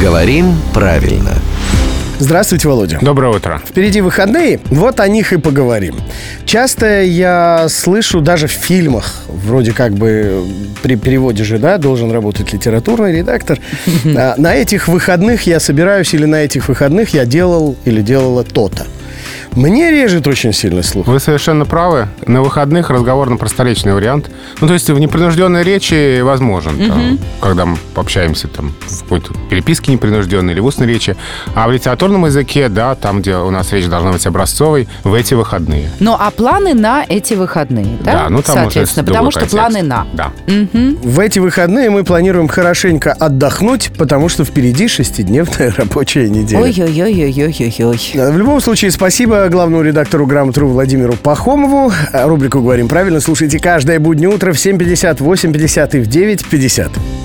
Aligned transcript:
Говорим 0.00 0.54
правильно. 0.72 1.32
Здравствуйте, 2.18 2.68
Володя. 2.68 2.98
Доброе 3.02 3.34
утро. 3.36 3.60
Впереди 3.66 4.00
выходные, 4.00 4.60
вот 4.70 4.98
о 5.00 5.08
них 5.08 5.32
и 5.34 5.38
поговорим. 5.38 5.96
Часто 6.46 7.02
я 7.02 7.66
слышу 7.68 8.20
даже 8.20 8.46
в 8.46 8.50
фильмах, 8.50 9.14
вроде 9.28 9.72
как 9.72 9.92
бы 9.94 10.44
при 10.82 10.96
переводе 10.96 11.44
же, 11.44 11.58
да, 11.58 11.76
должен 11.76 12.10
работать 12.12 12.52
литературный 12.52 13.12
редактор. 13.18 13.58
А, 14.16 14.34
На 14.38 14.54
этих 14.54 14.88
выходных 14.88 15.46
я 15.46 15.60
собираюсь 15.60 16.14
или 16.14 16.24
на 16.24 16.36
этих 16.36 16.68
выходных 16.68 17.14
я 17.14 17.24
делал 17.26 17.76
или 17.84 18.00
делала 18.00 18.42
то-то. 18.44 18.86
Мне 19.56 19.90
режет 19.90 20.26
очень 20.26 20.52
сильно 20.52 20.82
слух. 20.82 21.06
Вы 21.06 21.18
совершенно 21.18 21.64
правы. 21.64 22.08
На 22.26 22.40
выходных 22.42 22.90
разговор 22.90 23.28
на 23.30 23.36
просторечный 23.36 23.94
вариант. 23.94 24.30
Ну, 24.60 24.66
то 24.66 24.74
есть 24.74 24.88
в 24.88 24.98
непринужденной 24.98 25.62
речи 25.62 26.20
возможен, 26.20 26.88
там, 26.88 27.18
когда 27.40 27.66
мы 27.66 27.76
общаемся 27.96 28.48
там, 28.48 28.74
в 28.86 29.02
какой-то 29.02 29.34
переписке 29.48 29.92
непринужденной 29.92 30.52
или 30.52 30.60
в 30.60 30.66
устной 30.66 30.86
речи. 30.86 31.16
А 31.54 31.66
в 31.68 31.72
литературном 31.72 32.26
языке, 32.26 32.68
да, 32.68 32.94
там, 32.94 33.20
где 33.20 33.36
у 33.36 33.50
нас 33.50 33.72
речь 33.72 33.86
должна 33.86 34.12
быть 34.12 34.24
образцовой, 34.26 34.88
в 35.02 35.14
эти 35.14 35.34
выходные. 35.34 35.90
Ну, 35.98 36.16
а 36.18 36.30
планы 36.30 36.74
на 36.74 37.04
эти 37.08 37.34
выходные, 37.34 37.98
да? 38.00 38.28
ну 38.30 38.42
там 38.42 38.56
Соответственно, 38.56 39.02
уже 39.04 39.12
потому 39.12 39.30
что 39.30 39.40
контекст. 39.40 39.56
планы 39.56 39.82
на. 39.82 40.06
Да. 40.14 40.32
В 40.46 41.18
эти 41.20 41.38
выходные 41.38 41.90
мы 41.90 42.04
планируем 42.04 42.48
хорошенько 42.48 43.12
отдохнуть, 43.12 43.90
потому 43.98 44.28
что 44.28 44.44
впереди 44.44 44.86
шестидневная 44.88 45.72
рабочая 45.76 46.28
неделя. 46.28 46.62
Ой-ой-ой-ой-ой-ой. 46.62 48.32
В 48.32 48.38
любом 48.38 48.60
случае, 48.60 48.90
спасибо 48.90 49.48
главному 49.50 49.82
редактору 49.82 50.26
«Грамотру» 50.26 50.68
Владимиру 50.68 51.14
Пахомову. 51.14 51.92
Рубрику 52.12 52.60
«Говорим 52.60 52.88
правильно» 52.88 53.20
слушайте 53.20 53.58
каждое 53.58 53.98
буднее 53.98 54.28
утро 54.30 54.52
в 54.52 54.56
7.50, 54.56 55.18
8.50 55.18 55.96
и 55.96 56.00
в 56.00 56.08
9.50. 56.08 57.19